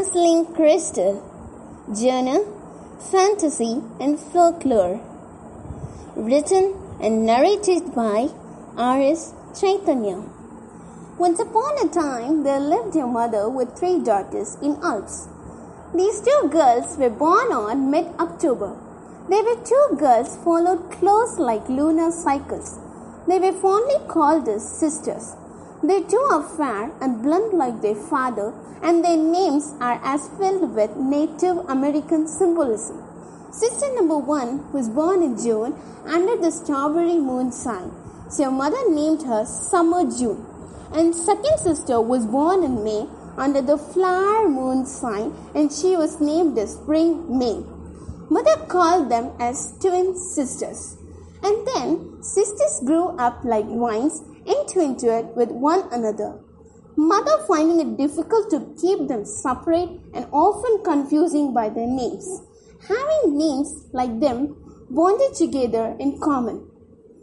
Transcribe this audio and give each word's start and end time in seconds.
Dazzling 0.00 0.46
Crystal 0.56 1.14
Genre 1.94 2.38
Fantasy 3.10 3.82
and 4.00 4.18
Folklore 4.18 4.98
Written 6.16 6.74
and 7.02 7.26
narrated 7.26 7.94
by 7.94 8.28
R.S. 8.78 9.34
Chaitanya 9.60 10.22
Once 11.18 11.40
upon 11.40 11.84
a 11.84 11.88
time 11.92 12.44
there 12.44 12.60
lived 12.60 12.96
a 12.96 13.06
mother 13.06 13.50
with 13.50 13.76
three 13.78 13.98
daughters 13.98 14.56
in 14.62 14.78
Alps. 14.82 15.28
These 15.94 16.22
two 16.22 16.48
girls 16.48 16.96
were 16.96 17.10
born 17.10 17.52
on 17.52 17.90
mid-October. 17.90 18.74
They 19.28 19.42
were 19.42 19.60
two 19.72 19.86
girls 19.98 20.34
followed 20.44 20.90
close 20.92 21.38
like 21.38 21.68
lunar 21.68 22.10
cycles. 22.10 22.78
They 23.28 23.38
were 23.38 23.52
fondly 23.52 24.00
called 24.08 24.48
as 24.48 24.66
sisters. 24.66 25.34
They 25.82 26.02
too 26.02 26.26
are 26.30 26.42
fair 26.42 26.92
and 27.00 27.22
blunt 27.22 27.54
like 27.54 27.80
their 27.80 27.94
father, 27.94 28.52
and 28.82 29.02
their 29.02 29.16
names 29.16 29.72
are 29.80 29.98
as 30.04 30.28
filled 30.38 30.74
with 30.74 30.96
Native 30.96 31.56
American 31.70 32.28
symbolism. 32.28 33.02
Sister 33.50 33.86
number 33.94 34.18
one 34.18 34.70
was 34.72 34.90
born 34.90 35.22
in 35.22 35.38
June 35.38 35.74
under 36.04 36.36
the 36.36 36.50
strawberry 36.50 37.16
moon 37.16 37.50
sign, 37.50 37.92
so 38.28 38.50
mother 38.50 38.90
named 38.90 39.22
her 39.22 39.46
Summer 39.46 40.04
June. 40.04 40.44
And 40.92 41.14
second 41.14 41.58
sister 41.58 42.00
was 42.00 42.26
born 42.26 42.62
in 42.62 42.84
May 42.84 43.06
under 43.38 43.62
the 43.62 43.78
flower 43.78 44.48
moon 44.48 44.84
sign, 44.84 45.32
and 45.54 45.72
she 45.72 45.96
was 45.96 46.20
named 46.20 46.58
as 46.58 46.74
Spring 46.74 47.38
May. 47.38 47.64
Mother 48.28 48.56
called 48.68 49.10
them 49.10 49.32
as 49.40 49.72
twin 49.80 50.14
sisters. 50.16 50.98
And 51.42 51.66
then 51.66 52.22
sisters 52.22 52.80
grew 52.84 53.08
up 53.16 53.42
like 53.44 53.66
vines 53.66 54.22
entwined 54.50 55.36
with 55.36 55.50
one 55.50 55.88
another. 55.92 56.40
Mother 56.96 57.38
finding 57.46 57.80
it 57.80 57.96
difficult 57.96 58.50
to 58.50 58.74
keep 58.80 59.08
them 59.08 59.24
separate 59.24 59.88
and 60.12 60.26
often 60.32 60.82
confusing 60.84 61.54
by 61.54 61.68
their 61.68 61.86
names. 61.86 62.42
Having 62.88 63.38
names 63.38 63.86
like 63.92 64.20
them 64.20 64.56
bonded 64.90 65.34
together 65.34 65.96
in 65.98 66.18
common. 66.18 66.68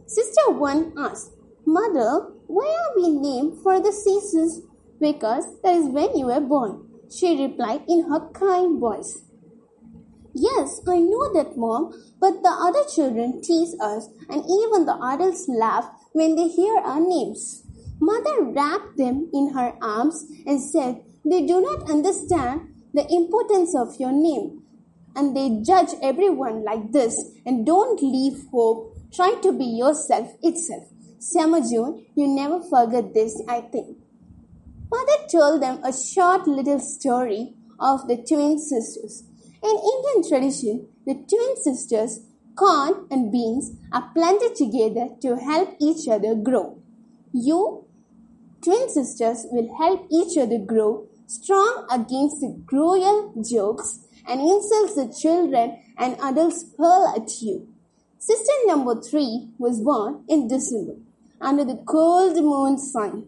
Sister 0.05 0.51
1 0.51 0.93
asked, 0.97 1.31
Mother, 1.65 2.31
why 2.47 2.65
are 2.65 2.95
we 2.95 3.09
named 3.09 3.61
for 3.61 3.81
the 3.81 3.91
seasons? 3.91 4.61
Because 4.99 5.61
that 5.61 5.75
is 5.75 5.89
when 5.89 6.17
you 6.17 6.27
were 6.27 6.39
born. 6.39 6.87
She 7.11 7.45
replied 7.45 7.83
in 7.87 8.09
her 8.09 8.29
kind 8.31 8.79
voice. 8.79 9.21
Yes, 10.33 10.81
I 10.87 10.99
know 10.99 11.33
that, 11.33 11.57
Mom, 11.57 11.91
but 12.19 12.43
the 12.43 12.49
other 12.49 12.83
children 12.93 13.41
tease 13.41 13.75
us 13.81 14.07
and 14.29 14.43
even 14.45 14.85
the 14.85 14.97
adults 15.01 15.47
laugh 15.49 15.89
when 16.17 16.35
they 16.35 16.47
hear 16.47 16.77
our 16.79 16.99
names. 16.99 17.63
Mother 17.99 18.43
wrapped 18.43 18.97
them 18.97 19.29
in 19.33 19.53
her 19.53 19.73
arms 19.81 20.25
and 20.45 20.61
said, 20.61 21.01
They 21.23 21.45
do 21.45 21.61
not 21.61 21.89
understand 21.89 22.73
the 22.93 23.07
importance 23.09 23.75
of 23.75 23.99
your 23.99 24.11
name 24.11 24.63
and 25.17 25.35
they 25.35 25.61
judge 25.65 25.93
everyone 26.01 26.63
like 26.63 26.91
this 26.91 27.19
and 27.45 27.65
don't 27.65 28.01
leave 28.01 28.45
hope. 28.51 28.95
Try 29.11 29.33
to 29.41 29.51
be 29.51 29.65
yourself 29.65 30.31
itself. 30.43 30.83
Summer 31.19 31.59
June, 31.59 32.05
you 32.15 32.27
never 32.27 32.61
forget 32.61 33.15
this, 33.15 33.41
I 33.49 33.61
think. 33.61 33.97
Mother 34.91 35.19
told 35.31 35.63
them 35.63 35.83
a 35.83 35.91
short 35.91 36.47
little 36.47 36.79
story 36.79 37.55
of 37.79 38.07
the 38.07 38.17
twin 38.17 38.59
sisters. 38.59 39.23
In 39.63 39.75
Indian 39.93 40.29
tradition, 40.29 40.87
the 41.05 41.15
twin 41.15 41.55
sisters, 41.63 42.19
corn 42.57 43.07
and 43.11 43.31
beans, 43.31 43.71
are 43.93 44.09
planted 44.13 44.55
together 44.55 45.09
to 45.21 45.37
help 45.37 45.75
each 45.79 46.07
other 46.07 46.35
grow. 46.35 46.81
You, 47.31 47.85
twin 48.63 48.89
sisters, 48.89 49.45
will 49.51 49.77
help 49.77 50.07
each 50.11 50.37
other 50.37 50.57
grow 50.57 51.07
strong 51.27 51.85
against 51.91 52.41
the 52.41 52.61
cruel 52.67 53.33
jokes 53.49 53.99
and 54.27 54.41
insults 54.41 54.95
the 54.95 55.13
children 55.21 55.79
and 55.97 56.17
adults 56.21 56.65
hurl 56.77 57.13
at 57.15 57.41
you. 57.41 57.67
Sister 58.19 58.51
number 58.65 58.99
three 59.01 59.49
was 59.57 59.79
born 59.81 60.23
in 60.27 60.47
December 60.47 60.95
under 61.39 61.63
the 61.63 61.81
cold 61.87 62.35
moon 62.35 62.77
sign. 62.77 63.27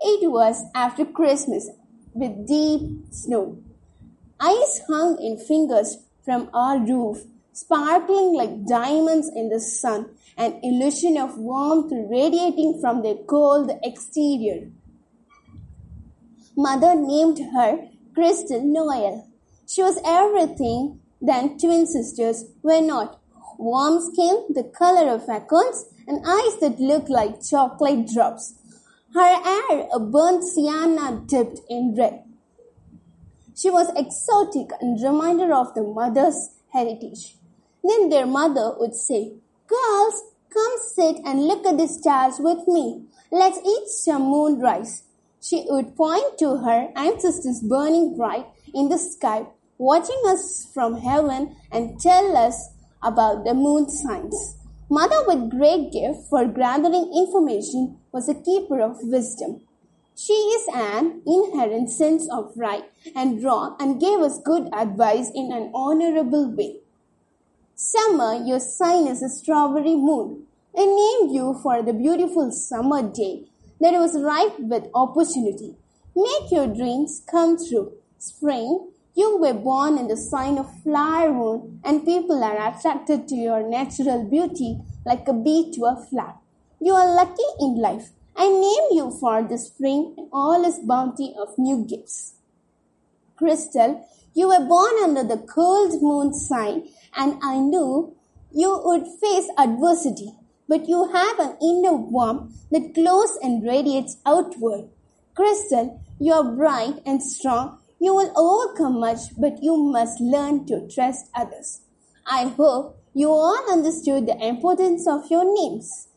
It 0.00 0.30
was 0.30 0.64
after 0.74 1.04
Christmas 1.04 1.68
with 2.14 2.46
deep 2.46 3.12
snow. 3.12 3.58
Ice 4.38 4.80
hung 4.88 5.18
in 5.20 5.36
fingers 5.36 5.98
from 6.24 6.48
our 6.54 6.78
roof, 6.78 7.24
sparkling 7.52 8.34
like 8.34 8.66
diamonds 8.66 9.30
in 9.34 9.48
the 9.48 9.60
sun, 9.60 10.10
an 10.36 10.58
illusion 10.62 11.16
of 11.16 11.38
warmth 11.38 11.92
radiating 11.92 12.78
from 12.80 13.02
their 13.02 13.16
cold 13.28 13.70
exterior. 13.82 14.70
Mother 16.56 16.94
named 16.94 17.38
her 17.54 17.88
Crystal 18.14 18.62
Noel. 18.62 19.26
She 19.66 19.82
was 19.82 20.00
everything 20.04 21.00
that 21.22 21.58
twin 21.60 21.86
sisters 21.86 22.44
were 22.62 22.80
not. 22.80 23.20
Warm 23.58 24.00
skin, 24.00 24.46
the 24.50 24.64
color 24.64 25.10
of 25.12 25.28
acorns, 25.28 25.84
and 26.06 26.24
eyes 26.26 26.58
that 26.60 26.80
looked 26.80 27.10
like 27.10 27.46
chocolate 27.46 28.08
drops. 28.08 28.54
Her 29.14 29.42
hair 29.42 29.88
a 29.92 30.00
burnt 30.00 30.44
sienna 30.44 31.22
dipped 31.26 31.60
in 31.68 31.94
red. 31.96 32.24
She 33.54 33.68
was 33.68 33.92
exotic 33.96 34.70
and 34.80 35.02
reminder 35.02 35.52
of 35.52 35.74
the 35.74 35.82
mother's 35.82 36.50
heritage. 36.72 37.36
Then 37.82 38.08
their 38.08 38.26
mother 38.26 38.74
would 38.78 38.94
say, 38.94 39.34
Girls, 39.66 40.22
come 40.52 40.72
sit 40.94 41.16
and 41.24 41.46
look 41.46 41.66
at 41.66 41.78
the 41.78 41.86
stars 41.86 42.34
with 42.38 42.66
me. 42.66 43.04
Let's 43.30 43.60
eat 43.64 43.88
some 43.88 44.22
moon 44.22 44.58
rice. 44.58 45.04
She 45.40 45.64
would 45.68 45.96
point 45.96 46.38
to 46.38 46.58
her 46.58 46.88
ancestors 46.96 47.60
burning 47.62 48.16
bright 48.16 48.46
in 48.74 48.88
the 48.88 48.98
sky, 48.98 49.46
watching 49.78 50.20
us 50.26 50.66
from 50.74 51.00
heaven 51.00 51.56
and 51.72 51.98
tell 52.00 52.36
us 52.36 52.70
about 53.02 53.44
the 53.44 53.54
moon 53.54 53.88
signs. 53.88 54.56
Mother 54.90 55.24
with 55.26 55.50
great 55.50 55.92
gift 55.92 56.28
for 56.28 56.46
gathering 56.46 57.12
information 57.16 57.98
was 58.12 58.28
a 58.28 58.34
keeper 58.34 58.80
of 58.80 58.98
wisdom. 59.02 59.60
She 60.16 60.32
is 60.32 60.66
an 60.74 61.22
inherent 61.26 61.88
sense 61.88 62.28
of 62.30 62.52
right 62.56 62.84
and 63.16 63.42
wrong 63.42 63.76
and 63.80 64.00
gave 64.00 64.18
us 64.18 64.38
good 64.44 64.68
advice 64.74 65.30
in 65.34 65.52
an 65.52 65.70
honorable 65.72 66.54
way. 66.54 66.80
Summer, 67.82 68.34
your 68.34 68.60
sign 68.60 69.06
is 69.06 69.22
a 69.22 69.30
strawberry 69.30 69.96
moon. 69.96 70.42
I 70.76 70.84
named 70.84 71.34
you 71.34 71.58
for 71.62 71.82
the 71.82 71.94
beautiful 71.94 72.52
summer 72.52 73.00
day 73.00 73.46
that 73.80 73.94
was 73.94 74.20
ripe 74.20 74.60
with 74.60 74.90
opportunity. 74.94 75.76
Make 76.14 76.52
your 76.52 76.66
dreams 76.66 77.22
come 77.30 77.56
true. 77.56 77.92
Spring, 78.18 78.90
you 79.14 79.38
were 79.38 79.54
born 79.54 79.96
in 79.96 80.08
the 80.08 80.16
sign 80.18 80.58
of 80.58 80.82
flower 80.82 81.32
moon 81.32 81.80
and 81.82 82.04
people 82.04 82.44
are 82.44 82.68
attracted 82.68 83.26
to 83.28 83.34
your 83.34 83.66
natural 83.66 84.28
beauty 84.28 84.78
like 85.06 85.26
a 85.26 85.32
bee 85.32 85.72
to 85.76 85.86
a 85.86 85.96
flower. 85.96 86.34
You 86.80 86.92
are 86.92 87.14
lucky 87.14 87.48
in 87.60 87.76
life. 87.76 88.10
I 88.36 88.46
name 88.46 88.88
you 88.90 89.10
for 89.10 89.42
the 89.42 89.56
spring 89.56 90.16
and 90.18 90.28
all 90.34 90.68
its 90.68 90.80
bounty 90.80 91.34
of 91.40 91.56
new 91.56 91.86
gifts. 91.86 92.34
Crystal, 93.36 94.06
you 94.34 94.48
were 94.48 94.64
born 94.64 94.94
under 95.02 95.24
the 95.24 95.38
cold 95.38 96.00
moon 96.02 96.32
sign 96.32 96.88
and 97.14 97.38
I 97.42 97.58
knew 97.58 98.16
you 98.52 98.80
would 98.84 99.06
face 99.20 99.48
adversity, 99.58 100.32
but 100.68 100.88
you 100.88 101.08
have 101.12 101.38
an 101.38 101.56
inner 101.62 101.94
warmth 101.94 102.70
that 102.70 102.94
glows 102.94 103.36
and 103.42 103.66
radiates 103.66 104.18
outward. 104.24 104.88
Crystal, 105.34 106.00
you 106.18 106.32
are 106.32 106.52
bright 106.52 107.02
and 107.06 107.22
strong. 107.22 107.78
You 107.98 108.14
will 108.14 108.32
overcome 108.36 109.00
much, 109.00 109.36
but 109.38 109.62
you 109.62 109.76
must 109.76 110.20
learn 110.20 110.66
to 110.66 110.88
trust 110.88 111.30
others. 111.34 111.82
I 112.26 112.44
hope 112.48 112.98
you 113.14 113.28
all 113.28 113.72
understood 113.72 114.26
the 114.26 114.38
importance 114.44 115.06
of 115.06 115.30
your 115.30 115.44
names. 115.44 116.08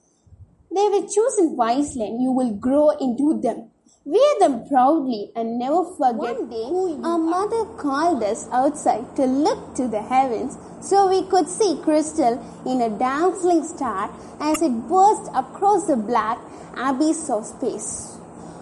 They 0.74 0.90
were 0.90 1.08
chosen 1.08 1.56
wisely 1.56 2.08
and 2.08 2.22
you 2.22 2.32
will 2.32 2.54
grow 2.54 2.90
into 2.92 3.40
them. 3.40 3.70
Wear 4.06 4.40
them 4.40 4.68
proudly 4.68 5.32
and 5.34 5.58
never 5.58 5.86
forget 5.86 6.18
One 6.18 6.50
day, 6.50 7.08
our 7.08 7.18
mother 7.18 7.64
called 7.78 8.22
us 8.22 8.50
outside 8.52 9.16
to 9.16 9.26
look 9.26 9.76
to 9.76 9.88
the 9.88 10.02
heavens 10.02 10.58
so 10.82 11.08
we 11.08 11.24
could 11.24 11.48
see 11.48 11.80
crystal 11.82 12.34
in 12.66 12.82
a 12.82 12.90
dancing 12.90 13.64
star 13.64 14.12
as 14.42 14.62
it 14.62 14.90
burst 14.90 15.32
across 15.34 15.88
the 15.88 15.96
black 15.96 16.38
abyss 16.76 17.30
of 17.30 17.46
space. 17.46 18.18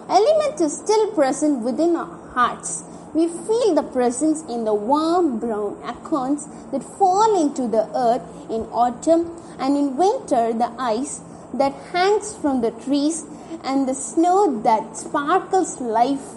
Element 0.08 0.60
is 0.60 0.76
still 0.78 1.10
present 1.10 1.64
within 1.64 1.96
our 1.96 2.30
hearts. 2.34 2.84
We 3.12 3.26
feel 3.26 3.74
the 3.74 3.82
presence 3.82 4.44
in 4.48 4.64
the 4.64 4.74
warm 4.74 5.40
brown 5.40 5.76
acorns 5.84 6.46
that 6.70 6.84
fall 6.84 7.42
into 7.42 7.66
the 7.66 7.88
earth 7.98 8.22
in 8.48 8.62
autumn 8.70 9.36
and 9.58 9.76
in 9.76 9.96
winter 9.96 10.52
the 10.52 10.70
ice 10.78 11.20
that 11.54 11.72
hangs 11.92 12.34
from 12.36 12.60
the 12.60 12.70
trees 12.70 13.24
and 13.64 13.88
the 13.88 13.94
snow 13.94 14.60
that 14.62 14.96
sparkles 14.96 15.80
life 15.80 16.34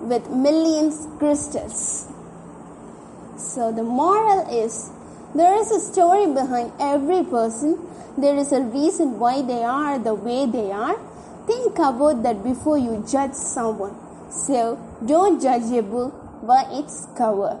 with 0.00 0.28
millions 0.30 1.06
crystals. 1.18 2.06
So 3.36 3.72
the 3.72 3.82
moral 3.82 4.48
is 4.48 4.90
there 5.34 5.54
is 5.54 5.70
a 5.70 5.80
story 5.80 6.26
behind 6.26 6.72
every 6.80 7.22
person. 7.24 7.78
There 8.16 8.36
is 8.36 8.52
a 8.52 8.62
reason 8.62 9.18
why 9.18 9.42
they 9.42 9.62
are 9.62 9.98
the 9.98 10.14
way 10.14 10.46
they 10.46 10.70
are. 10.70 10.96
Think 11.46 11.78
about 11.78 12.22
that 12.22 12.42
before 12.42 12.78
you 12.78 13.04
judge 13.06 13.34
someone. 13.34 13.94
So 14.30 14.78
don't 15.04 15.40
judge 15.40 15.70
a 15.72 15.82
book 15.82 16.14
by 16.46 16.64
its 16.70 17.06
cover. 17.16 17.58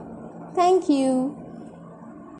Thank 0.54 0.88
you. 0.88 1.45